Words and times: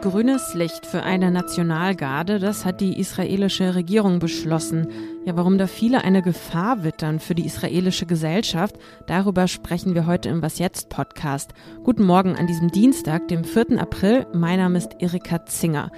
Grünes 0.00 0.54
Licht 0.54 0.86
für 0.86 1.02
eine 1.02 1.30
Nationalgarde, 1.30 2.38
das 2.38 2.64
hat 2.64 2.80
die 2.80 2.98
israelische 2.98 3.74
Regierung 3.74 4.18
beschlossen. 4.18 4.88
Ja, 5.24 5.36
warum 5.36 5.58
da 5.58 5.66
viele 5.66 6.04
eine 6.04 6.22
Gefahr 6.22 6.84
wittern 6.84 7.20
für 7.20 7.34
die 7.34 7.44
israelische 7.44 8.06
Gesellschaft, 8.06 8.76
darüber 9.06 9.48
sprechen 9.48 9.94
wir 9.94 10.06
heute 10.06 10.28
im 10.28 10.42
Was 10.42 10.58
jetzt 10.58 10.88
Podcast. 10.88 11.52
Guten 11.84 12.04
Morgen 12.04 12.36
an 12.36 12.46
diesem 12.46 12.70
Dienstag, 12.70 13.28
dem 13.28 13.44
4. 13.44 13.80
April. 13.80 14.26
Mein 14.32 14.58
Name 14.58 14.78
ist 14.78 14.96
Erika 15.00 15.44
Zinger. 15.46 15.90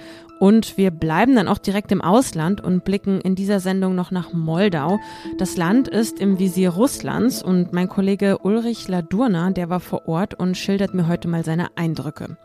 Und 0.43 0.75
wir 0.77 0.91
bleiben 0.91 1.37
dann 1.37 1.47
auch 1.47 1.57
direkt 1.57 1.93
im 1.93 2.01
Ausland 2.01 2.59
und 2.59 2.83
blicken 2.83 3.21
in 3.21 3.33
dieser 3.33 3.61
Sendung 3.61 3.95
noch 3.95 4.11
nach 4.11 4.33
Moldau. 4.33 4.99
Das 5.37 5.55
Land 5.55 5.87
ist 5.87 6.19
im 6.19 6.37
Visier 6.37 6.71
Russlands 6.71 7.41
und 7.41 7.71
mein 7.71 7.87
Kollege 7.87 8.39
Ulrich 8.39 8.89
Ladurna, 8.89 9.51
der 9.51 9.69
war 9.69 9.79
vor 9.79 10.05
Ort 10.05 10.33
und 10.33 10.57
schildert 10.57 10.93
mir 10.93 11.07
heute 11.07 11.29
mal 11.29 11.45
seine 11.45 11.67
Eindrücke. 11.77 12.35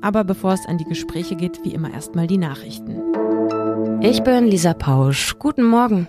Aber 0.00 0.22
bevor 0.22 0.52
es 0.52 0.66
an 0.68 0.78
die 0.78 0.84
Gespräche 0.84 1.34
geht, 1.34 1.64
wie 1.64 1.74
immer 1.74 1.92
erstmal 1.92 2.28
die 2.28 2.38
Nachrichten. 2.38 3.02
Ich 4.02 4.22
bin 4.22 4.46
Lisa 4.46 4.72
Pausch. 4.72 5.34
Guten 5.40 5.64
Morgen. 5.64 6.06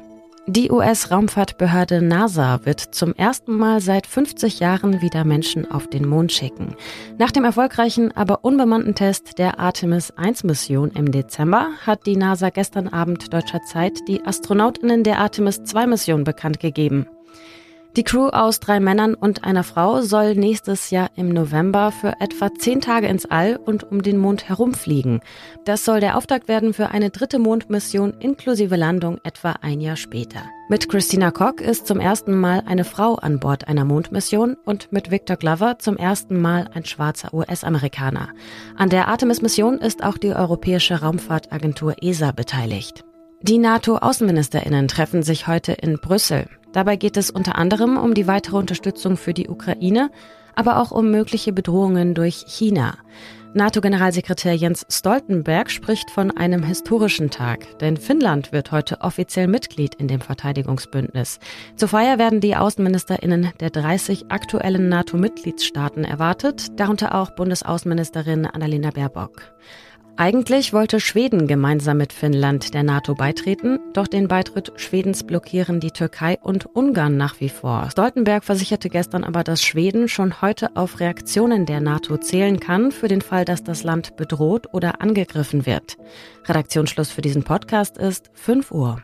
Die 0.51 0.71
US-Raumfahrtbehörde 0.71 2.01
NASA 2.01 2.61
wird 2.63 2.79
zum 2.79 3.13
ersten 3.13 3.55
Mal 3.55 3.81
seit 3.81 4.07
50 4.07 4.59
Jahren 4.59 4.99
wieder 4.99 5.23
Menschen 5.23 5.69
auf 5.69 5.87
den 5.87 6.07
Mond 6.07 6.31
schicken. 6.31 6.75
Nach 7.19 7.29
dem 7.29 7.45
erfolgreichen, 7.45 8.11
aber 8.17 8.43
unbemannten 8.43 8.95
Test 8.95 9.37
der 9.37 9.59
Artemis 9.59 10.11
1-Mission 10.13 10.89
im 10.95 11.11
Dezember 11.11 11.67
hat 11.85 12.07
die 12.07 12.15
NASA 12.15 12.49
gestern 12.49 12.87
Abend 12.87 13.31
deutscher 13.31 13.61
Zeit 13.61 13.99
die 14.07 14.25
Astronautinnen 14.25 15.03
der 15.03 15.19
Artemis 15.19 15.59
2-Mission 15.59 16.23
bekannt 16.23 16.59
gegeben. 16.59 17.05
Die 17.95 18.03
Crew 18.03 18.29
aus 18.29 18.59
drei 18.59 18.79
Männern 18.79 19.15
und 19.15 19.43
einer 19.43 19.63
Frau 19.63 20.01
soll 20.01 20.35
nächstes 20.35 20.91
Jahr 20.91 21.09
im 21.15 21.29
November 21.29 21.91
für 21.91 22.13
etwa 22.19 22.53
zehn 22.53 22.81
Tage 22.81 23.07
ins 23.07 23.25
All 23.25 23.57
und 23.57 23.83
um 23.83 24.03
den 24.03 24.19
Mond 24.19 24.47
herumfliegen. 24.47 25.21
Das 25.65 25.85
soll 25.85 25.99
der 25.99 26.15
Auftakt 26.15 26.47
werden 26.47 26.73
für 26.73 26.89
eine 26.89 27.09
dritte 27.09 27.39
Mondmission 27.39 28.13
inklusive 28.19 28.75
Landung 28.75 29.17
etwa 29.23 29.53
ein 29.61 29.81
Jahr 29.81 29.95
später. 29.95 30.43
Mit 30.69 30.87
Christina 30.87 31.31
Koch 31.31 31.59
ist 31.59 31.87
zum 31.87 31.99
ersten 31.99 32.39
Mal 32.39 32.61
eine 32.67 32.83
Frau 32.83 33.15
an 33.15 33.39
Bord 33.39 33.67
einer 33.67 33.85
Mondmission 33.85 34.55
und 34.65 34.91
mit 34.91 35.09
Victor 35.09 35.35
Glover 35.35 35.79
zum 35.79 35.97
ersten 35.97 36.39
Mal 36.39 36.69
ein 36.75 36.85
schwarzer 36.85 37.33
US-Amerikaner. 37.33 38.29
An 38.77 38.89
der 38.89 39.07
Artemis-Mission 39.07 39.79
ist 39.79 40.03
auch 40.03 40.19
die 40.19 40.33
Europäische 40.35 41.01
Raumfahrtagentur 41.01 41.95
ESA 42.03 42.33
beteiligt. 42.33 43.03
Die 43.41 43.57
NATO-Außenministerinnen 43.57 44.87
treffen 44.89 45.23
sich 45.23 45.47
heute 45.47 45.71
in 45.71 45.97
Brüssel. 45.97 46.45
Dabei 46.71 46.95
geht 46.95 47.17
es 47.17 47.31
unter 47.31 47.57
anderem 47.57 47.97
um 47.97 48.13
die 48.13 48.27
weitere 48.27 48.57
Unterstützung 48.57 49.17
für 49.17 49.33
die 49.33 49.49
Ukraine, 49.49 50.11
aber 50.55 50.79
auch 50.79 50.91
um 50.91 51.09
mögliche 51.09 51.53
Bedrohungen 51.53 52.13
durch 52.13 52.45
China. 52.47 52.97
NATO-Generalsekretär 53.55 54.53
Jens 54.53 54.85
Stoltenberg 54.91 55.71
spricht 55.71 56.11
von 56.11 56.29
einem 56.29 56.61
historischen 56.61 57.31
Tag, 57.31 57.79
denn 57.79 57.97
Finnland 57.97 58.51
wird 58.51 58.71
heute 58.71 59.01
offiziell 59.01 59.47
Mitglied 59.47 59.95
in 59.95 60.07
dem 60.07 60.21
Verteidigungsbündnis. 60.21 61.39
Zur 61.75 61.89
Feier 61.89 62.19
werden 62.19 62.41
die 62.41 62.55
Außenministerinnen 62.55 63.49
der 63.59 63.71
30 63.71 64.29
aktuellen 64.29 64.87
NATO-Mitgliedstaaten 64.87 66.03
erwartet, 66.03 66.79
darunter 66.79 67.15
auch 67.15 67.31
Bundesaußenministerin 67.31 68.45
Annalena 68.45 68.91
Baerbock. 68.91 69.41
Eigentlich 70.19 70.73
wollte 70.73 70.99
Schweden 70.99 71.47
gemeinsam 71.47 71.95
mit 71.95 72.11
Finnland 72.11 72.73
der 72.73 72.83
NATO 72.83 73.15
beitreten, 73.15 73.79
doch 73.93 74.05
den 74.05 74.27
Beitritt 74.27 74.73
Schwedens 74.75 75.23
blockieren 75.23 75.79
die 75.79 75.91
Türkei 75.91 76.37
und 76.41 76.65
Ungarn 76.65 77.15
nach 77.15 77.39
wie 77.39 77.47
vor. 77.47 77.87
Stoltenberg 77.89 78.43
versicherte 78.43 78.89
gestern 78.89 79.23
aber, 79.23 79.45
dass 79.45 79.63
Schweden 79.63 80.09
schon 80.09 80.41
heute 80.41 80.75
auf 80.75 80.99
Reaktionen 80.99 81.65
der 81.65 81.79
NATO 81.79 82.17
zählen 82.17 82.59
kann, 82.59 82.91
für 82.91 83.07
den 83.07 83.21
Fall, 83.21 83.45
dass 83.45 83.63
das 83.63 83.83
Land 83.83 84.17
bedroht 84.17 84.67
oder 84.73 84.99
angegriffen 84.99 85.65
wird. 85.65 85.95
Redaktionsschluss 86.49 87.11
für 87.11 87.21
diesen 87.21 87.43
Podcast 87.43 87.97
ist 87.97 88.29
5 88.33 88.71
Uhr. 88.71 89.01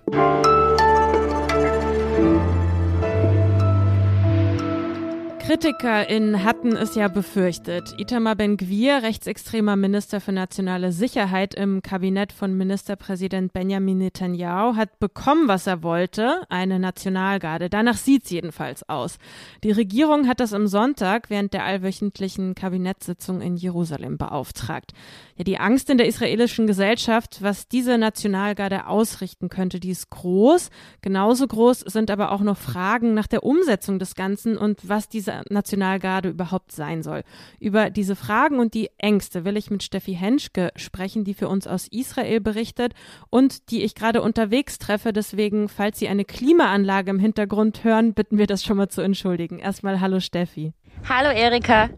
KritikerInnen 5.46 6.44
hatten 6.44 6.76
es 6.76 6.96
ja 6.96 7.08
befürchtet. 7.08 7.94
Itamar 8.00 8.36
Ben-Gvir, 8.36 9.04
rechtsextremer 9.04 9.76
Minister 9.76 10.20
für 10.20 10.32
nationale 10.32 10.92
Sicherheit 10.92 11.54
im 11.54 11.84
Kabinett 11.84 12.34
von 12.34 12.58
Ministerpräsident 12.58 13.54
Benjamin 13.54 14.00
Netanyahu, 14.00 14.76
hat 14.76 14.98
bekommen, 14.98 15.48
was 15.48 15.68
er 15.68 15.84
wollte, 15.84 16.42
eine 16.50 16.80
Nationalgarde. 16.80 17.70
Danach 17.70 17.96
sieht's 17.96 18.32
jedenfalls 18.32 18.90
aus. 18.90 19.20
Die 19.64 19.70
Regierung 19.70 20.28
hat 20.28 20.40
das 20.40 20.52
am 20.52 20.66
Sonntag 20.66 21.30
während 21.30 21.54
der 21.54 21.64
allwöchentlichen 21.64 22.56
Kabinettssitzung 22.56 23.42
in 23.42 23.56
Jerusalem 23.56 24.18
beauftragt. 24.18 24.94
Ja, 25.38 25.44
die 25.44 25.58
Angst 25.58 25.90
in 25.90 25.98
der 25.98 26.08
israelischen 26.08 26.66
Gesellschaft, 26.66 27.42
was 27.42 27.68
diese 27.68 27.98
Nationalgarde 27.98 28.88
ausrichten 28.88 29.50
könnte, 29.50 29.82
die 29.82 29.90
ist 29.90 30.10
groß. 30.10 30.70
Genauso 31.02 31.46
groß 31.46 31.82
sind 31.82 32.10
aber 32.10 32.32
auch 32.32 32.40
noch 32.40 32.56
Fragen 32.56 33.14
nach 33.14 33.28
der 33.28 33.44
Umsetzung 33.44 34.00
des 34.00 34.16
Ganzen 34.16 34.58
und 34.58 34.88
was 34.88 35.10
diese 35.10 35.42
Nationalgarde 35.50 36.30
überhaupt 36.30 36.72
sein 36.72 37.04
soll. 37.04 37.24
Über 37.60 37.90
diese 37.90 38.16
Fragen 38.16 38.60
und 38.60 38.74
die 38.74 38.90
Ängste 38.98 39.44
will 39.44 39.58
ich 39.58 39.70
mit 39.70 39.84
Steffi 39.84 40.14
Henschke 40.14 40.72
sprechen, 40.78 41.26
die 41.26 41.34
für 41.34 41.50
uns 41.50 41.68
aus 41.68 41.90
Israel 41.90 42.40
berichtet 42.40 42.94
und 43.30 43.72
die 43.72 43.84
ich 43.84 43.94
gerade 43.94 44.22
unterwegs 44.22 44.80
treffe. 44.80 45.12
Deswegen, 45.12 45.68
falls 45.68 46.00
Sie 46.00 46.08
eine 46.08 46.24
Klimaanlage 46.24 47.12
im 47.12 47.20
Hintergrund 47.20 47.84
hören, 47.84 48.14
bitten 48.14 48.38
wir 48.38 48.48
das 48.48 48.64
schon 48.64 48.78
mal 48.78 48.88
zu 48.88 49.02
entschuldigen. 49.02 49.60
Erstmal 49.60 50.00
hallo 50.00 50.22
Steffi. 50.22 50.72
Hallo 51.10 51.30
Erika. 51.30 51.90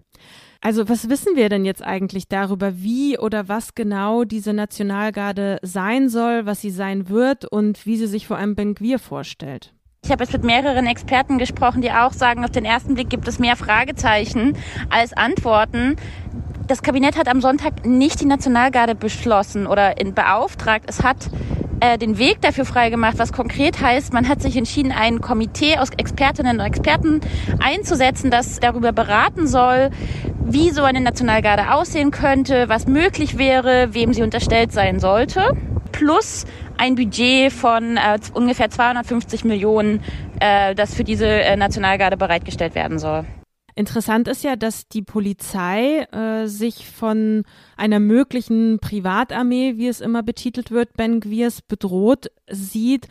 Also 0.61 0.89
was 0.89 1.09
wissen 1.09 1.35
wir 1.35 1.49
denn 1.49 1.65
jetzt 1.65 1.83
eigentlich 1.83 2.27
darüber, 2.27 2.77
wie 2.77 3.17
oder 3.17 3.47
was 3.47 3.75
genau 3.75 4.23
diese 4.23 4.53
Nationalgarde 4.53 5.59
sein 5.61 6.09
soll, 6.09 6.45
was 6.45 6.61
sie 6.61 6.71
sein 6.71 7.09
wird 7.09 7.45
und 7.45 7.85
wie 7.85 7.97
sie 7.97 8.07
sich 8.07 8.27
vor 8.27 8.37
allem 8.37 8.55
Ben 8.55 8.75
Gwir 8.75 8.99
vorstellt? 8.99 9.73
Ich 10.03 10.11
habe 10.11 10.23
jetzt 10.23 10.33
mit 10.33 10.43
mehreren 10.43 10.85
Experten 10.85 11.37
gesprochen, 11.37 11.81
die 11.81 11.91
auch 11.91 12.13
sagen, 12.13 12.45
auf 12.45 12.51
den 12.51 12.65
ersten 12.65 12.95
Blick 12.95 13.09
gibt 13.09 13.27
es 13.27 13.39
mehr 13.39 13.55
Fragezeichen 13.55 14.55
als 14.89 15.13
Antworten. 15.13 15.97
Das 16.67 16.81
Kabinett 16.81 17.17
hat 17.17 17.27
am 17.27 17.41
Sonntag 17.41 17.85
nicht 17.85 18.21
die 18.21 18.25
Nationalgarde 18.25 18.95
beschlossen 18.95 19.67
oder 19.67 19.99
in 19.99 20.13
beauftragt. 20.13 20.85
Es 20.87 21.03
hat 21.03 21.29
äh, 21.79 21.97
den 21.97 22.17
Weg 22.17 22.41
dafür 22.41 22.65
freigemacht, 22.65 23.19
was 23.19 23.31
konkret 23.31 23.81
heißt, 23.81 24.13
man 24.13 24.27
hat 24.27 24.41
sich 24.41 24.57
entschieden, 24.57 24.91
ein 24.91 25.21
Komitee 25.21 25.77
aus 25.77 25.89
Expertinnen 25.95 26.59
und 26.59 26.65
Experten 26.65 27.21
einzusetzen, 27.59 28.31
das 28.31 28.59
darüber 28.59 28.91
beraten 28.91 29.47
soll, 29.47 29.91
wie 30.49 30.69
so 30.71 30.83
eine 30.83 31.01
Nationalgarde 31.01 31.73
aussehen 31.73 32.11
könnte, 32.11 32.69
was 32.69 32.87
möglich 32.87 33.37
wäre, 33.37 33.93
wem 33.93 34.13
sie 34.13 34.23
unterstellt 34.23 34.71
sein 34.71 34.99
sollte. 34.99 35.51
Plus 35.91 36.45
ein 36.77 36.95
Budget 36.95 37.51
von 37.51 37.97
äh, 37.97 38.19
ungefähr 38.33 38.69
250 38.69 39.43
Millionen, 39.43 40.01
äh, 40.39 40.73
das 40.73 40.93
für 40.93 41.03
diese 41.03 41.27
äh, 41.27 41.57
Nationalgarde 41.57 42.17
bereitgestellt 42.17 42.75
werden 42.75 42.99
soll. 42.99 43.25
Interessant 43.75 44.27
ist 44.27 44.43
ja, 44.43 44.55
dass 44.55 44.87
die 44.87 45.03
Polizei 45.03 46.07
äh, 46.11 46.47
sich 46.47 46.89
von 46.89 47.43
einer 47.75 47.99
möglichen 47.99 48.79
Privatarmee, 48.79 49.77
wie 49.77 49.87
es 49.87 50.01
immer 50.01 50.23
betitelt 50.23 50.71
wird, 50.71 50.95
Ben 50.97 51.19
Gwirs 51.19 51.61
bedroht 51.61 52.31
sieht. 52.49 53.07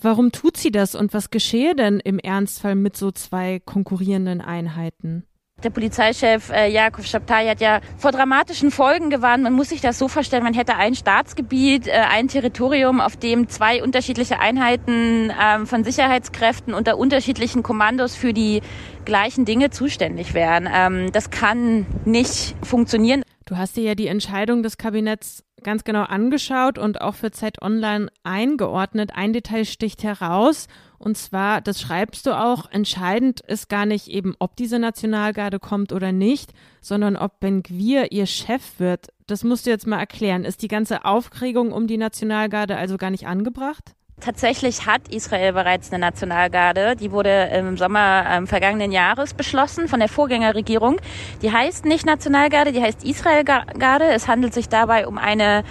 Warum 0.00 0.32
tut 0.32 0.56
sie 0.56 0.70
das 0.70 0.94
und 0.94 1.12
was 1.12 1.30
geschehe 1.30 1.74
denn 1.74 2.00
im 2.00 2.18
Ernstfall 2.18 2.76
mit 2.76 2.96
so 2.96 3.10
zwei 3.10 3.60
konkurrierenden 3.64 4.40
Einheiten? 4.40 5.24
Der 5.64 5.70
Polizeichef 5.70 6.50
äh, 6.50 6.70
Jakob 6.70 7.04
Schabtai 7.04 7.48
hat 7.48 7.60
ja 7.60 7.80
vor 7.96 8.12
dramatischen 8.12 8.70
Folgen 8.70 9.10
gewarnt. 9.10 9.42
Man 9.42 9.54
muss 9.54 9.70
sich 9.70 9.80
das 9.80 9.98
so 9.98 10.06
vorstellen, 10.06 10.44
man 10.44 10.54
hätte 10.54 10.76
ein 10.76 10.94
Staatsgebiet, 10.94 11.88
äh, 11.88 11.94
ein 12.08 12.28
Territorium, 12.28 13.00
auf 13.00 13.16
dem 13.16 13.48
zwei 13.48 13.82
unterschiedliche 13.82 14.38
Einheiten 14.38 15.32
ähm, 15.42 15.66
von 15.66 15.82
Sicherheitskräften 15.82 16.74
unter 16.74 16.96
unterschiedlichen 16.96 17.64
Kommandos 17.64 18.14
für 18.14 18.32
die 18.32 18.62
gleichen 19.04 19.46
Dinge 19.46 19.70
zuständig 19.70 20.32
wären. 20.32 20.68
Ähm, 20.72 21.10
das 21.10 21.30
kann 21.30 21.86
nicht 22.04 22.54
funktionieren. 22.62 23.24
Du 23.44 23.56
hast 23.56 23.76
dir 23.76 23.82
ja 23.82 23.94
die 23.96 24.06
Entscheidung 24.06 24.62
des 24.62 24.78
Kabinetts 24.78 25.42
ganz 25.64 25.82
genau 25.82 26.02
angeschaut 26.02 26.78
und 26.78 27.00
auch 27.00 27.16
für 27.16 27.32
Zeit 27.32 27.60
Online 27.62 28.08
eingeordnet. 28.22 29.10
Ein 29.14 29.32
Detail 29.32 29.64
sticht 29.64 30.04
heraus 30.04 30.68
und 30.98 31.16
zwar, 31.16 31.60
das 31.60 31.80
schreibst 31.80 32.26
du 32.26 32.32
auch, 32.32 32.70
entscheidend 32.70 33.40
ist 33.40 33.68
gar 33.68 33.86
nicht 33.86 34.08
eben, 34.08 34.34
ob 34.38 34.56
diese 34.56 34.78
Nationalgarde 34.78 35.60
kommt 35.60 35.92
oder 35.92 36.12
nicht, 36.12 36.52
sondern 36.80 37.16
ob 37.16 37.40
Ben 37.40 37.62
Gwir 37.62 38.10
ihr 38.10 38.26
Chef 38.26 38.78
wird. 38.78 39.08
Das 39.26 39.44
musst 39.44 39.66
du 39.66 39.70
jetzt 39.70 39.86
mal 39.86 39.98
erklären. 39.98 40.44
Ist 40.44 40.62
die 40.62 40.68
ganze 40.68 41.04
Aufregung 41.04 41.72
um 41.72 41.86
die 41.86 41.98
Nationalgarde 41.98 42.76
also 42.76 42.96
gar 42.96 43.10
nicht 43.10 43.26
angebracht? 43.26 43.94
Tatsächlich 44.20 44.86
hat 44.86 45.06
Israel 45.08 45.52
bereits 45.52 45.92
eine 45.92 46.00
Nationalgarde. 46.00 46.96
Die 46.96 47.12
wurde 47.12 47.50
im 47.54 47.76
Sommer 47.76 48.24
ähm, 48.28 48.48
vergangenen 48.48 48.90
Jahres 48.90 49.32
beschlossen 49.32 49.86
von 49.86 50.00
der 50.00 50.08
Vorgängerregierung. 50.08 51.00
Die 51.42 51.52
heißt 51.52 51.84
nicht 51.84 52.04
Nationalgarde, 52.04 52.72
die 52.72 52.82
heißt 52.82 53.04
Israelgarde. 53.04 54.06
Es 54.06 54.26
handelt 54.26 54.54
sich 54.54 54.68
dabei 54.68 55.06
um 55.06 55.18
eine 55.18 55.62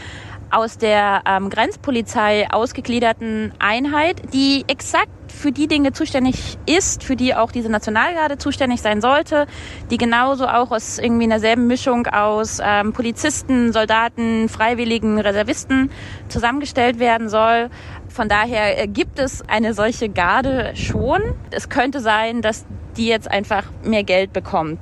aus 0.50 0.78
der 0.78 1.24
ähm, 1.26 1.50
Grenzpolizei 1.50 2.50
ausgegliederten 2.50 3.52
Einheit, 3.60 4.34
die 4.34 4.64
exakt 4.68 5.12
für 5.38 5.52
die 5.52 5.68
Dinge 5.68 5.94
zuständig 5.94 6.58
ist, 6.66 7.04
für 7.04 7.16
die 7.16 7.36
auch 7.36 7.52
diese 7.52 7.70
Nationalgarde 7.70 8.38
zuständig 8.38 8.82
sein 8.82 9.02
sollte, 9.02 9.46
die 9.92 9.98
genauso 9.98 10.48
auch 10.48 10.72
aus 10.72 10.98
irgendwie 10.98 11.26
einer 11.26 11.40
selben 11.40 11.68
Mischung 11.68 12.08
aus 12.08 12.60
ähm, 12.62 12.94
Polizisten, 12.94 13.72
Soldaten, 13.72 14.50
Freiwilligen, 14.50 15.20
Reservisten 15.20 15.92
zusammengestellt 16.28 17.00
werden 17.00 17.30
soll. 17.30 17.70
Von 18.10 18.30
daher 18.30 18.82
äh, 18.82 18.88
gibt 18.88 19.20
es 19.20 19.48
eine 19.48 19.74
solche 19.74 20.10
Garde 20.10 20.76
schon. 20.76 21.22
Es 21.52 21.70
könnte 21.70 22.00
sein, 22.00 22.42
dass 22.42 22.66
die 22.98 23.08
jetzt 23.08 23.30
einfach 23.30 23.66
mehr 23.84 24.04
Geld 24.04 24.34
bekommt. 24.34 24.80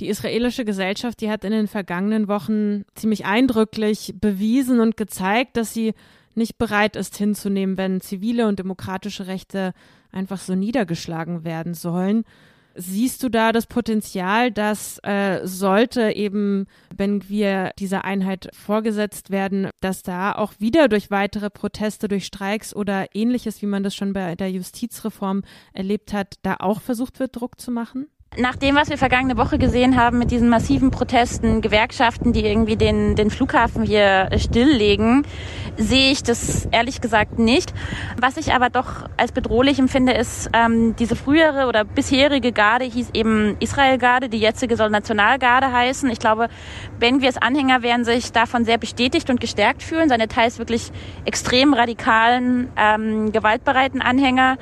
Die 0.00 0.08
israelische 0.08 0.64
Gesellschaft, 0.64 1.20
die 1.20 1.30
hat 1.30 1.44
in 1.44 1.52
den 1.52 1.68
vergangenen 1.68 2.28
Wochen 2.28 2.84
ziemlich 2.94 3.24
eindrücklich 3.24 4.14
bewiesen 4.20 4.80
und 4.80 4.96
gezeigt, 4.96 5.56
dass 5.56 5.72
sie 5.72 5.94
nicht 6.36 6.58
bereit 6.58 6.96
ist 6.96 7.16
hinzunehmen, 7.16 7.76
wenn 7.76 8.00
zivile 8.00 8.46
und 8.46 8.58
demokratische 8.58 9.26
Rechte 9.26 9.72
einfach 10.12 10.38
so 10.38 10.54
niedergeschlagen 10.54 11.44
werden 11.44 11.74
sollen. 11.74 12.24
Siehst 12.78 13.22
du 13.22 13.30
da 13.30 13.52
das 13.52 13.66
Potenzial, 13.66 14.52
dass 14.52 14.98
äh, 15.02 15.40
sollte 15.44 16.10
eben, 16.10 16.66
wenn 16.94 17.26
wir 17.26 17.72
dieser 17.78 18.04
Einheit 18.04 18.50
vorgesetzt 18.52 19.30
werden, 19.30 19.70
dass 19.80 20.02
da 20.02 20.32
auch 20.32 20.52
wieder 20.58 20.88
durch 20.88 21.10
weitere 21.10 21.48
Proteste, 21.48 22.06
durch 22.06 22.26
Streiks 22.26 22.76
oder 22.76 23.06
ähnliches, 23.14 23.62
wie 23.62 23.66
man 23.66 23.82
das 23.82 23.94
schon 23.94 24.12
bei 24.12 24.34
der 24.34 24.50
Justizreform 24.50 25.42
erlebt 25.72 26.12
hat, 26.12 26.34
da 26.42 26.56
auch 26.58 26.82
versucht 26.82 27.18
wird, 27.18 27.36
Druck 27.36 27.58
zu 27.58 27.70
machen? 27.70 28.08
Nach 28.38 28.56
dem, 28.56 28.74
was 28.74 28.90
wir 28.90 28.98
vergangene 28.98 29.38
Woche 29.38 29.56
gesehen 29.56 29.96
haben 29.96 30.18
mit 30.18 30.30
diesen 30.30 30.50
massiven 30.50 30.90
Protesten, 30.90 31.62
Gewerkschaften, 31.62 32.34
die 32.34 32.44
irgendwie 32.44 32.76
den, 32.76 33.16
den 33.16 33.30
Flughafen 33.30 33.82
hier 33.82 34.28
stilllegen, 34.36 35.26
sehe 35.78 36.12
ich 36.12 36.22
das 36.22 36.66
ehrlich 36.70 37.00
gesagt 37.00 37.38
nicht. 37.38 37.72
Was 38.20 38.36
ich 38.36 38.52
aber 38.52 38.68
doch 38.68 39.08
als 39.16 39.32
bedrohlich 39.32 39.78
empfinde, 39.78 40.12
ist, 40.12 40.50
ähm, 40.52 40.94
diese 40.96 41.16
frühere 41.16 41.66
oder 41.66 41.84
bisherige 41.84 42.52
Garde 42.52 42.84
hieß 42.84 43.10
eben 43.14 43.56
Israel-Garde, 43.60 44.28
die 44.28 44.38
jetzige 44.38 44.76
soll 44.76 44.90
Nationalgarde 44.90 45.72
heißen. 45.72 46.10
Ich 46.10 46.18
glaube, 46.18 46.48
Ben 47.00 47.20
Gvirs 47.20 47.38
Anhänger 47.38 47.80
werden 47.80 48.04
sich 48.04 48.32
davon 48.32 48.66
sehr 48.66 48.76
bestätigt 48.76 49.30
und 49.30 49.40
gestärkt 49.40 49.82
fühlen, 49.82 50.10
seine 50.10 50.28
teils 50.28 50.58
wirklich 50.58 50.92
extrem 51.24 51.72
radikalen, 51.72 52.68
ähm, 52.76 53.32
gewaltbereiten 53.32 54.02
Anhänger. 54.02 54.58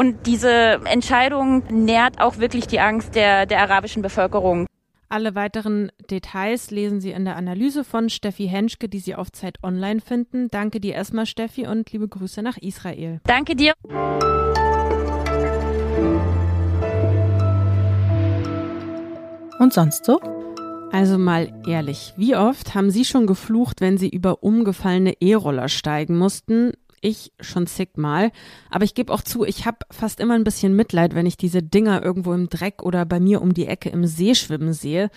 Und 0.00 0.26
diese 0.26 0.80
Entscheidung 0.86 1.62
nährt 1.68 2.22
auch 2.22 2.38
wirklich 2.38 2.66
die 2.66 2.80
Angst 2.80 3.14
der, 3.14 3.44
der 3.44 3.60
arabischen 3.60 4.00
Bevölkerung. 4.00 4.64
Alle 5.10 5.34
weiteren 5.34 5.92
Details 6.10 6.70
lesen 6.70 7.02
Sie 7.02 7.10
in 7.10 7.26
der 7.26 7.36
Analyse 7.36 7.84
von 7.84 8.08
Steffi 8.08 8.48
Henschke, 8.48 8.88
die 8.88 8.98
Sie 8.98 9.14
auf 9.14 9.30
Zeit 9.30 9.62
Online 9.62 10.00
finden. 10.00 10.48
Danke 10.48 10.80
dir 10.80 10.94
erstmal, 10.94 11.26
Steffi, 11.26 11.66
und 11.66 11.92
liebe 11.92 12.08
Grüße 12.08 12.40
nach 12.40 12.56
Israel. 12.56 13.20
Danke 13.24 13.54
dir. 13.54 13.74
Und 19.58 19.74
sonst 19.74 20.06
so? 20.06 20.18
Also 20.92 21.18
mal 21.18 21.52
ehrlich, 21.68 22.14
wie 22.16 22.36
oft 22.36 22.74
haben 22.74 22.90
Sie 22.90 23.04
schon 23.04 23.26
geflucht, 23.26 23.82
wenn 23.82 23.98
Sie 23.98 24.08
über 24.08 24.42
umgefallene 24.42 25.12
E-Roller 25.20 25.68
steigen 25.68 26.16
mussten? 26.16 26.72
Ich 27.00 27.32
schon 27.40 27.66
zigmal. 27.66 28.30
Aber 28.70 28.84
ich 28.84 28.94
gebe 28.94 29.12
auch 29.12 29.22
zu, 29.22 29.44
ich 29.44 29.66
habe 29.66 29.78
fast 29.90 30.20
immer 30.20 30.34
ein 30.34 30.44
bisschen 30.44 30.74
Mitleid, 30.74 31.14
wenn 31.14 31.26
ich 31.26 31.36
diese 31.36 31.62
Dinger 31.62 32.02
irgendwo 32.02 32.32
im 32.32 32.48
Dreck 32.48 32.82
oder 32.82 33.04
bei 33.04 33.20
mir 33.20 33.42
um 33.42 33.54
die 33.54 33.66
Ecke 33.66 33.90
im 33.90 34.06
See 34.06 34.34
schwimmen 34.34 34.72
sehe. 34.72 35.10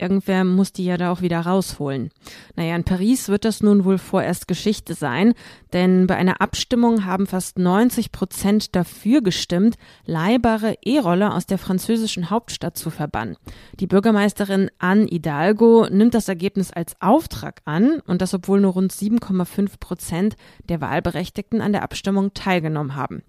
Irgendwer 0.00 0.44
muss 0.44 0.72
die 0.72 0.84
ja 0.84 0.96
da 0.96 1.12
auch 1.12 1.20
wieder 1.20 1.40
rausholen. 1.40 2.10
Naja, 2.56 2.74
in 2.74 2.84
Paris 2.84 3.28
wird 3.28 3.44
das 3.44 3.62
nun 3.62 3.84
wohl 3.84 3.98
vorerst 3.98 4.48
Geschichte 4.48 4.94
sein, 4.94 5.34
denn 5.74 6.06
bei 6.06 6.16
einer 6.16 6.40
Abstimmung 6.40 7.04
haben 7.04 7.26
fast 7.26 7.58
90 7.58 8.10
Prozent 8.10 8.74
dafür 8.74 9.20
gestimmt, 9.20 9.76
leihbare 10.06 10.76
E-Roller 10.82 11.34
aus 11.34 11.44
der 11.44 11.58
französischen 11.58 12.30
Hauptstadt 12.30 12.78
zu 12.78 12.88
verbannen. 12.88 13.36
Die 13.78 13.86
Bürgermeisterin 13.86 14.70
Anne 14.78 15.06
Hidalgo 15.06 15.86
nimmt 15.90 16.14
das 16.14 16.28
Ergebnis 16.28 16.72
als 16.72 16.94
Auftrag 17.00 17.60
an 17.66 18.00
und 18.06 18.22
das 18.22 18.32
obwohl 18.32 18.60
nur 18.60 18.72
rund 18.72 18.92
7,5 18.92 19.78
Prozent 19.78 20.36
der 20.68 20.80
Wahlberechtigten 20.80 21.60
an 21.60 21.72
der 21.72 21.82
Abstimmung 21.82 22.32
teilgenommen 22.32 22.96
haben. 22.96 23.22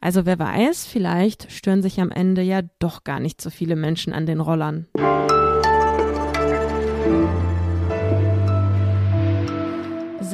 Also 0.00 0.24
wer 0.24 0.38
weiß, 0.38 0.86
vielleicht 0.86 1.52
stören 1.52 1.82
sich 1.82 2.00
am 2.00 2.10
Ende 2.10 2.40
ja 2.42 2.62
doch 2.78 3.04
gar 3.04 3.20
nicht 3.20 3.42
so 3.42 3.50
viele 3.50 3.76
Menschen 3.76 4.12
an 4.12 4.24
den 4.24 4.40
Rollern. 4.40 4.86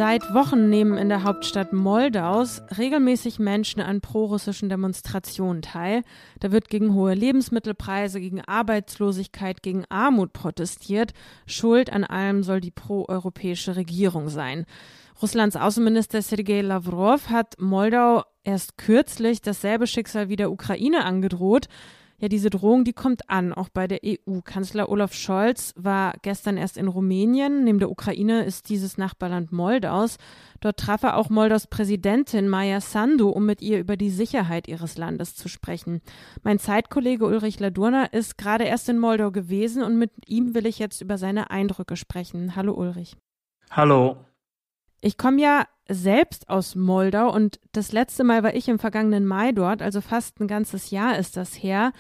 Seit 0.01 0.33
Wochen 0.33 0.71
nehmen 0.71 0.97
in 0.97 1.11
der 1.11 1.25
Hauptstadt 1.25 1.75
Moldaus 1.75 2.63
regelmäßig 2.79 3.39
Menschen 3.39 3.83
an 3.83 4.01
prorussischen 4.01 4.71
Demonstrationen 4.71 5.61
teil. 5.61 6.05
Da 6.39 6.53
wird 6.53 6.71
gegen 6.71 6.95
hohe 6.95 7.13
Lebensmittelpreise, 7.13 8.19
gegen 8.19 8.41
Arbeitslosigkeit, 8.41 9.63
gegen 9.63 9.85
Armut 9.91 10.33
protestiert. 10.33 11.13
Schuld 11.45 11.93
an 11.93 12.05
allem 12.05 12.43
soll 12.43 12.63
die 12.63 12.71
proeuropäische 12.71 13.77
Regierung 13.77 14.31
sein. 14.31 14.65
Russlands 15.21 15.57
Außenminister 15.57 16.23
Sergei 16.23 16.63
Lavrov 16.63 17.29
hat 17.29 17.61
Moldau 17.61 18.25
erst 18.43 18.79
kürzlich 18.79 19.43
dasselbe 19.43 19.87
Schicksal 19.87 20.31
wie 20.31 20.37
der 20.37 20.51
Ukraine 20.51 21.05
angedroht. 21.05 21.67
Ja, 22.21 22.29
diese 22.29 22.51
Drohung, 22.51 22.85
die 22.85 22.93
kommt 22.93 23.31
an, 23.31 23.55
auch 23.55 23.71
bei 23.71 23.87
der 23.87 24.01
EU. 24.05 24.41
Kanzler 24.45 24.91
Olaf 24.91 25.15
Scholz 25.15 25.73
war 25.77 26.13
gestern 26.21 26.59
erst 26.59 26.77
in 26.77 26.87
Rumänien. 26.87 27.65
Neben 27.65 27.79
der 27.79 27.91
Ukraine 27.91 28.45
ist 28.45 28.69
dieses 28.69 28.99
Nachbarland 28.99 29.53
Moldaus. 29.53 30.19
Dort 30.61 30.77
traf 30.77 31.03
er 31.03 31.17
auch 31.17 31.31
Moldaus 31.31 31.67
Präsidentin 31.67 32.47
Maya 32.47 32.83
Sandu, 32.83 33.31
um 33.31 33.47
mit 33.47 33.63
ihr 33.63 33.79
über 33.79 33.97
die 33.97 34.11
Sicherheit 34.11 34.69
ihres 34.69 34.99
Landes 34.99 35.35
zu 35.35 35.49
sprechen. 35.49 36.03
Mein 36.43 36.59
Zeitkollege 36.59 37.25
Ulrich 37.25 37.59
Ladurna 37.59 38.05
ist 38.05 38.37
gerade 38.37 38.65
erst 38.65 38.91
in 38.91 38.99
Moldau 38.99 39.31
gewesen 39.31 39.83
und 39.83 39.97
mit 39.97 40.13
ihm 40.27 40.55
will 40.55 40.67
ich 40.67 40.79
jetzt 40.79 41.01
über 41.01 41.17
seine 41.17 41.51
Eindrücke 41.51 41.97
sprechen. 41.97 42.55
Hallo 42.55 42.75
Ulrich. 42.75 43.17
Hallo. 43.71 44.19
Ich 45.01 45.17
komme 45.17 45.41
ja 45.41 45.65
selbst 45.89 46.49
aus 46.49 46.75
Moldau 46.75 47.35
und 47.35 47.59
das 47.73 47.93
letzte 47.93 48.23
Mal 48.23 48.43
war 48.43 48.55
ich 48.55 48.69
im 48.69 48.79
vergangenen 48.79 49.27
Mai 49.27 49.53
dort, 49.53 49.83
also 49.83 50.01
fast 50.01 50.41
ein 50.41 50.47
ganzes 50.47 50.91
Jahr 50.91 51.19
ist 51.19 51.37
das 51.37 51.55
her. 51.55 51.93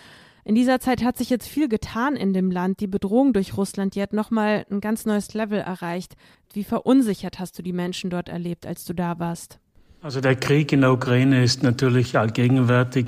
In 0.44 0.54
dieser 0.54 0.80
Zeit 0.80 1.04
hat 1.04 1.16
sich 1.16 1.30
jetzt 1.30 1.48
viel 1.48 1.68
getan 1.68 2.16
in 2.16 2.32
dem 2.32 2.50
Land. 2.50 2.80
Die 2.80 2.86
Bedrohung 2.86 3.32
durch 3.32 3.56
Russland, 3.56 3.94
die 3.94 4.02
hat 4.02 4.12
nochmal 4.12 4.66
ein 4.70 4.80
ganz 4.80 5.06
neues 5.06 5.34
Level 5.34 5.58
erreicht. 5.58 6.16
Wie 6.52 6.64
verunsichert 6.64 7.38
hast 7.38 7.58
du 7.58 7.62
die 7.62 7.72
Menschen 7.72 8.10
dort 8.10 8.28
erlebt, 8.28 8.66
als 8.66 8.84
du 8.84 8.94
da 8.94 9.18
warst? 9.18 9.60
Also 10.02 10.22
der 10.22 10.34
Krieg 10.34 10.72
in 10.72 10.80
der 10.80 10.92
Ukraine 10.92 11.44
ist 11.44 11.62
natürlich 11.62 12.16
allgegenwärtig. 12.16 13.06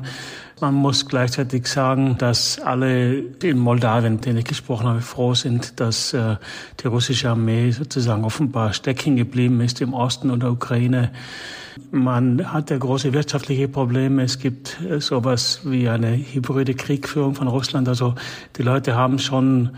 Man 0.60 0.74
muss 0.74 1.08
gleichzeitig 1.08 1.66
sagen, 1.66 2.18
dass 2.18 2.60
alle 2.60 3.14
in 3.42 3.58
Moldawien, 3.58 4.20
denen 4.20 4.38
ich 4.38 4.44
gesprochen 4.44 4.86
habe, 4.86 5.00
froh 5.00 5.34
sind, 5.34 5.80
dass 5.80 6.12
äh, 6.12 6.36
die 6.80 6.88
russische 6.88 7.30
Armee 7.30 7.70
sozusagen 7.70 8.24
offenbar 8.24 8.74
stecken 8.74 9.16
geblieben 9.16 9.62
ist 9.62 9.80
im 9.80 9.94
Osten 9.94 10.30
und 10.30 10.42
der 10.42 10.52
Ukraine. 10.52 11.10
Man 11.90 12.52
hat 12.52 12.68
ja 12.68 12.76
große 12.76 13.14
wirtschaftliche 13.14 13.68
Probleme. 13.68 14.22
Es 14.22 14.38
gibt 14.38 14.78
äh, 14.82 15.00
sowas 15.00 15.62
wie 15.64 15.88
eine 15.88 16.14
hybride 16.14 16.74
Kriegführung 16.74 17.34
von 17.34 17.48
Russland. 17.48 17.88
Also 17.88 18.14
die 18.58 18.62
Leute 18.62 18.94
haben 18.94 19.18
schon 19.18 19.70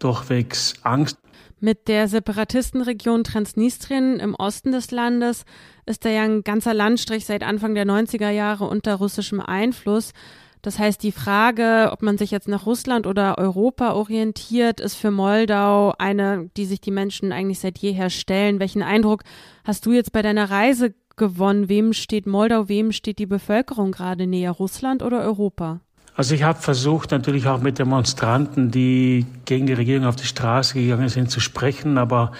durchwegs 0.00 0.74
Angst. 0.82 1.16
Mit 1.58 1.88
der 1.88 2.06
Separatistenregion 2.06 3.24
Transnistrien 3.24 4.20
im 4.20 4.34
Osten 4.34 4.72
des 4.72 4.90
Landes 4.90 5.46
ist 5.86 6.04
da 6.04 6.10
ja 6.10 6.22
ein 6.22 6.44
ganzer 6.44 6.74
Landstrich 6.74 7.24
seit 7.24 7.42
Anfang 7.42 7.74
der 7.74 7.86
90er 7.86 8.28
Jahre 8.28 8.68
unter 8.68 8.96
russischem 8.96 9.40
Einfluss. 9.40 10.12
Das 10.60 10.78
heißt, 10.78 11.02
die 11.02 11.12
Frage, 11.12 11.90
ob 11.92 12.02
man 12.02 12.18
sich 12.18 12.30
jetzt 12.30 12.48
nach 12.48 12.66
Russland 12.66 13.06
oder 13.06 13.38
Europa 13.38 13.94
orientiert, 13.94 14.80
ist 14.80 14.96
für 14.96 15.10
Moldau 15.10 15.94
eine, 15.96 16.50
die 16.58 16.66
sich 16.66 16.82
die 16.82 16.90
Menschen 16.90 17.32
eigentlich 17.32 17.60
seit 17.60 17.78
jeher 17.78 18.10
stellen. 18.10 18.60
Welchen 18.60 18.82
Eindruck 18.82 19.22
hast 19.64 19.86
du 19.86 19.92
jetzt 19.92 20.12
bei 20.12 20.20
deiner 20.20 20.50
Reise 20.50 20.94
gewonnen? 21.16 21.70
Wem 21.70 21.94
steht 21.94 22.26
Moldau, 22.26 22.68
wem 22.68 22.92
steht 22.92 23.18
die 23.18 23.26
Bevölkerung 23.26 23.92
gerade 23.92 24.26
näher, 24.26 24.50
Russland 24.50 25.02
oder 25.02 25.22
Europa? 25.22 25.80
Also 26.16 26.34
ich 26.34 26.44
habe 26.44 26.58
versucht, 26.58 27.10
natürlich 27.10 27.46
auch 27.46 27.60
mit 27.60 27.78
Demonstranten, 27.78 28.70
die 28.70 29.26
gegen 29.44 29.66
die 29.66 29.74
Regierung 29.74 30.06
auf 30.06 30.16
die 30.16 30.26
Straße 30.26 30.74
gegangen 30.74 31.10
sind, 31.10 31.30
zu 31.30 31.40
sprechen, 31.40 31.98
aber 31.98 32.32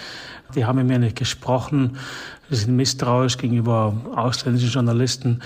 die 0.54 0.64
haben 0.64 0.76
mit 0.76 0.86
mir 0.86 0.98
nicht 0.98 1.16
gesprochen. 1.16 1.98
Sie 2.48 2.56
sind 2.56 2.76
misstrauisch 2.76 3.38
gegenüber 3.38 3.92
ausländischen 4.14 4.70
Journalisten. 4.70 5.40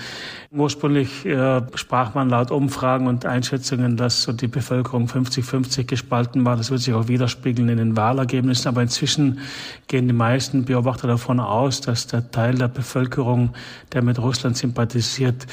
Ursprünglich 0.51 1.25
äh, 1.25 1.61
sprach 1.73 2.13
man 2.13 2.29
laut 2.29 2.51
Umfragen 2.51 3.07
und 3.07 3.25
Einschätzungen, 3.25 3.97
dass 3.97 4.21
so 4.21 4.33
die 4.33 4.47
Bevölkerung 4.47 5.07
50-50 5.07 5.85
gespalten 5.85 6.45
war. 6.45 6.57
Das 6.57 6.69
wird 6.69 6.81
sich 6.81 6.93
auch 6.93 7.07
widerspiegeln 7.07 7.69
in 7.69 7.77
den 7.77 7.97
Wahlergebnissen. 7.97 8.67
Aber 8.67 8.83
inzwischen 8.83 9.39
gehen 9.87 10.07
die 10.07 10.13
meisten 10.13 10.65
Beobachter 10.65 11.07
davon 11.07 11.39
aus, 11.39 11.81
dass 11.81 12.05
der 12.05 12.29
Teil 12.29 12.53
der 12.53 12.67
Bevölkerung, 12.67 13.53
der 13.93 14.03
mit 14.03 14.19
Russland 14.19 14.55
sympathisiert, 14.55 15.47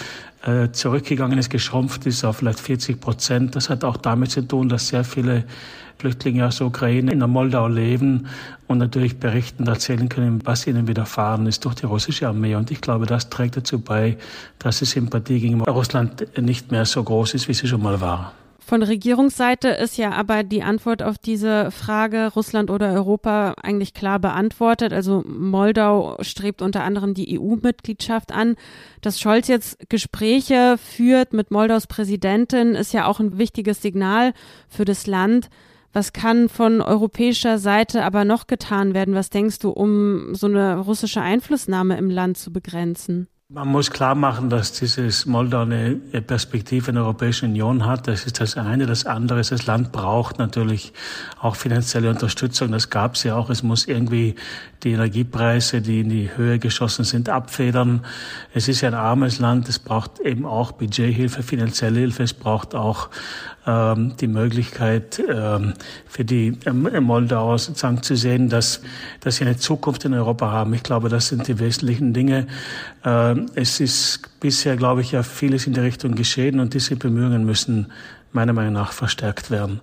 äh, 0.45 0.71
zurückgegangen 0.71 1.39
ist, 1.39 1.49
geschrumpft 1.49 2.05
ist 2.07 2.25
auf 2.25 2.37
vielleicht 2.37 2.61
40 2.61 3.01
Prozent. 3.01 3.57
Das 3.57 3.71
hat 3.71 3.85
auch 3.85 3.97
damit 3.97 4.33
zu 4.33 4.43
tun, 4.43 4.69
dass 4.69 4.89
sehr 4.89 5.05
viele 5.05 5.45
Flüchtlinge 5.99 6.47
aus 6.47 6.59
der 6.59 6.69
Ukraine 6.69 7.13
in 7.13 7.19
der 7.19 7.29
Moldau 7.29 7.69
leben 7.69 8.29
und 8.67 8.79
natürlich 8.79 9.19
berichten 9.19 9.67
erzählen 9.67 10.09
können, 10.09 10.41
was 10.45 10.67
ihnen 10.67 10.87
widerfahren 10.87 11.47
ist 11.47 11.65
durch 11.65 11.75
die 11.75 11.87
russische 11.87 12.29
Armee. 12.29 12.55
Und 12.55 12.71
ich 12.71 12.81
glaube, 12.81 13.07
das 13.07 13.31
trägt 13.31 13.57
dazu 13.57 13.81
bei, 13.81 14.17
dass 14.59 14.79
die 14.79 14.85
Sympathie 14.85 15.41
gegen 15.41 15.61
Russland 15.61 16.27
nicht 16.41 16.71
mehr 16.71 16.85
so 16.85 17.03
groß 17.03 17.35
ist, 17.35 17.49
wie 17.49 17.55
sie 17.55 17.67
schon 17.67 17.83
mal 17.83 18.01
war. 18.01 18.33
Von 18.69 18.83
Regierungsseite 18.83 19.69
ist 19.69 19.97
ja 19.97 20.13
aber 20.13 20.43
die 20.43 20.63
Antwort 20.63 21.03
auf 21.03 21.17
diese 21.17 21.71
Frage 21.71 22.31
Russland 22.37 22.71
oder 22.71 22.93
Europa 22.93 23.55
eigentlich 23.63 23.95
klar 23.95 24.19
beantwortet. 24.19 24.93
Also 24.93 25.25
Moldau 25.27 26.19
strebt 26.21 26.61
unter 26.61 26.85
anderem 26.85 27.15
die 27.15 27.41
EU-Mitgliedschaft 27.41 28.31
an. 28.31 28.57
Dass 29.01 29.21
Scholz 29.21 29.49
jetzt 29.49 29.89
Gespräche 29.89 30.77
führt 30.77 31.33
mit 31.33 31.51
Moldaus 31.51 31.87
Präsidentin, 31.87 32.75
ist 32.75 32.93
ja 32.93 33.07
auch 33.07 33.21
ein 33.21 33.39
wichtiges 33.39 33.81
Signal 33.81 34.35
für 34.69 34.85
das 34.85 35.07
Land. 35.07 35.49
Was 35.93 36.13
kann 36.13 36.49
von 36.49 36.81
europäischer 36.81 37.59
Seite 37.59 38.05
aber 38.05 38.25
noch 38.25 38.47
getan 38.47 38.95
werden? 38.95 39.15
Was 39.15 39.31
denkst 39.31 39.59
du, 39.59 39.71
um 39.71 40.35
so 40.35 40.47
eine 40.47 40.79
russische 40.79 41.21
Einflussnahme 41.21 41.97
im 41.97 42.11
Land 42.11 42.37
zu 42.37 42.53
begrenzen? 42.53 43.29
Man 43.51 43.69
muss 43.69 43.91
klar 43.91 44.15
machen, 44.15 44.51
dass 44.51 44.73
dieses 44.73 45.25
Moldau 45.25 45.63
eine 45.63 45.95
Perspektive 45.95 46.91
in 46.91 46.97
der 46.97 47.05
Europäischen 47.05 47.49
Union 47.49 47.87
hat. 47.87 48.07
Das 48.07 48.27
ist 48.27 48.43
das 48.43 48.59
eine. 48.59 48.85
Das 48.85 49.07
andere 49.07 49.41
ist, 49.41 49.53
das 49.53 49.65
Land 49.65 49.91
braucht 49.91 50.39
natürlich 50.39 50.93
auch 51.41 51.57
finanzielle 51.57 52.11
Unterstützung. 52.11 52.71
Das 52.73 52.91
gab 52.91 53.15
es 53.15 53.23
ja 53.23 53.37
auch. 53.37 53.49
Es 53.49 53.63
muss 53.63 53.87
irgendwie 53.87 54.35
die 54.83 54.93
Energiepreise, 54.93 55.81
die 55.81 56.01
in 56.01 56.11
die 56.11 56.37
Höhe 56.37 56.59
geschossen 56.59 57.07
sind, 57.07 57.31
abfedern. 57.31 58.05
Es 58.53 58.69
ist 58.69 58.83
ja 58.83 58.91
ein 58.91 58.95
armes 58.95 59.39
Land. 59.39 59.67
Es 59.71 59.79
braucht 59.79 60.21
eben 60.21 60.45
auch 60.45 60.73
Budgethilfe, 60.73 61.43
finanzielle 61.43 62.01
Hilfe. 62.01 62.25
Es 62.25 62.35
braucht 62.35 62.75
auch 62.75 63.09
ähm, 63.67 64.15
die 64.21 64.29
Möglichkeit 64.29 65.23
ähm, 65.29 65.75
für 66.07 66.25
die 66.25 66.59
ähm, 66.67 66.89
Moldauer 67.03 67.59
sozusagen 67.59 68.03
zu 68.03 68.17
sehen, 68.17 68.49
dass, 68.49 68.81
dass 69.21 69.37
sie 69.37 69.45
eine 69.45 69.57
Zukunft 69.57 70.05
in 70.05 70.15
Europa 70.15 70.51
haben. 70.51 70.75
Ich 70.75 70.83
glaube, 70.83 71.09
das 71.09 71.29
sind 71.29 71.49
die 71.49 71.59
wesentlichen 71.59 72.13
Dinge. 72.13 72.47
Ähm, 73.05 73.38
es 73.55 73.81
ist 73.81 74.41
bisher, 74.41 74.77
glaube 74.77 75.01
ich, 75.01 75.13
ja 75.13 75.23
vieles 75.23 75.67
in 75.67 75.73
die 75.73 75.81
Richtung 75.81 76.15
geschehen 76.15 76.61
und 76.61 76.75
diese 76.75 76.97
Bemühungen 76.97 77.45
müssen 77.45 77.93
meiner 78.33 78.53
Meinung 78.53 78.75
nach 78.75 78.93
verstärkt 78.93 79.51
werden. 79.51 79.81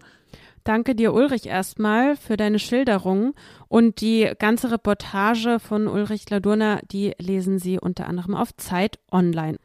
Danke 0.63 0.95
dir, 0.95 1.13
Ulrich, 1.13 1.45
erstmal 1.45 2.15
für 2.15 2.37
deine 2.37 2.57
Schilderung. 2.57 3.35
Und 3.67 4.01
die 4.01 4.31
ganze 4.39 4.71
Reportage 4.71 5.59
von 5.59 5.87
Ulrich 5.87 6.27
Ladurner, 6.29 6.79
die 6.91 7.13
lesen 7.19 7.59
Sie 7.59 7.79
unter 7.79 8.07
anderem 8.07 8.33
auf 8.33 8.55
Zeit 8.57 8.97
Online. 9.11 9.57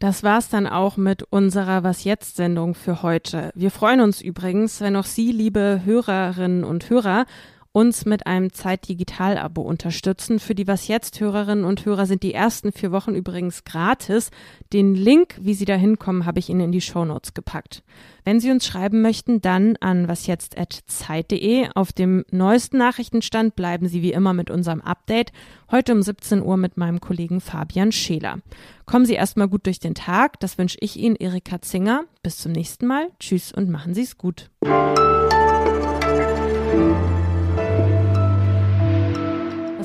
Das 0.00 0.22
war's 0.22 0.48
dann 0.48 0.66
auch 0.66 0.96
mit 0.96 1.22
unserer 1.24 1.84
Was 1.84 2.04
jetzt 2.04 2.36
Sendung 2.36 2.74
für 2.74 3.02
heute. 3.02 3.50
Wir 3.54 3.70
freuen 3.70 4.00
uns 4.00 4.20
übrigens, 4.20 4.80
wenn 4.80 4.96
auch 4.96 5.04
Sie, 5.04 5.32
liebe 5.32 5.82
Hörerinnen 5.84 6.64
und 6.64 6.90
Hörer, 6.90 7.26
uns 7.72 8.06
mit 8.06 8.26
einem 8.26 8.52
Zeit-Digital-Abo 8.52 9.62
unterstützen. 9.62 10.38
Für 10.38 10.54
die 10.54 10.66
Was 10.66 10.88
jetzt 10.88 11.20
Hörerinnen 11.20 11.64
und 11.64 11.84
Hörer 11.84 12.06
sind 12.06 12.22
die 12.22 12.34
ersten 12.34 12.72
vier 12.72 12.92
Wochen 12.92 13.14
übrigens 13.14 13.64
gratis. 13.64 14.30
Den 14.72 14.94
Link, 14.94 15.36
wie 15.40 15.54
Sie 15.54 15.64
da 15.64 15.74
hinkommen, 15.74 16.26
habe 16.26 16.38
ich 16.38 16.48
Ihnen 16.48 16.60
in 16.60 16.72
die 16.72 16.80
Shownotes 16.80 17.34
gepackt. 17.34 17.82
Wenn 18.24 18.40
Sie 18.40 18.50
uns 18.50 18.66
schreiben 18.66 19.00
möchten, 19.02 19.40
dann 19.40 19.76
an 19.80 20.08
wasjetzt.zeit.de. 20.08 21.68
Auf 21.74 21.92
dem 21.92 22.24
neuesten 22.30 22.78
Nachrichtenstand 22.78 23.56
bleiben 23.56 23.88
Sie 23.88 24.02
wie 24.02 24.12
immer 24.12 24.32
mit 24.32 24.50
unserem 24.50 24.80
Update. 24.80 25.32
Heute 25.70 25.92
um 25.92 26.02
17 26.02 26.42
Uhr 26.42 26.56
mit 26.56 26.76
meinem 26.76 27.00
Kollegen 27.00 27.40
Fabian 27.40 27.92
Scheler. 27.92 28.38
Kommen 28.86 29.04
Sie 29.04 29.14
erstmal 29.14 29.48
gut 29.48 29.66
durch 29.66 29.78
den 29.78 29.94
Tag. 29.94 30.40
Das 30.40 30.58
wünsche 30.58 30.78
ich 30.80 30.96
Ihnen, 30.96 31.16
Erika 31.16 31.60
Zinger. 31.60 32.04
Bis 32.22 32.38
zum 32.38 32.52
nächsten 32.52 32.86
Mal. 32.86 33.08
Tschüss 33.20 33.52
und 33.52 33.68
machen 33.70 33.94
Sie 33.94 34.02
es 34.02 34.16
gut. 34.16 34.50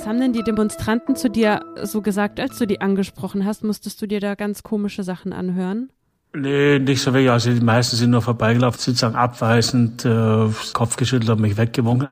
Was 0.03 0.09
haben 0.09 0.19
denn 0.19 0.33
die 0.33 0.43
Demonstranten 0.43 1.15
zu 1.15 1.29
dir 1.29 1.61
so 1.81 2.01
gesagt, 2.01 2.37
als 2.37 2.57
du 2.57 2.67
die 2.67 2.81
angesprochen 2.81 3.45
hast? 3.45 3.63
Musstest 3.63 4.01
du 4.01 4.05
dir 4.05 4.19
da 4.19 4.35
ganz 4.35 4.61
komische 4.61 5.01
Sachen 5.01 5.31
anhören? 5.31 5.93
Nee, 6.35 6.79
nicht 6.79 7.01
so 7.01 7.13
wirklich. 7.13 7.31
Also 7.31 7.53
die 7.53 7.61
meisten 7.61 7.95
sind 7.95 8.09
nur 8.09 8.21
vorbeigelaufen, 8.21 8.81
sozusagen 8.81 9.15
abweisend, 9.15 10.03
äh, 10.03 10.49
Kopf 10.73 10.97
geschüttelt 10.97 11.29
und 11.29 11.39
mich 11.39 11.55
weggewunken. 11.55 12.09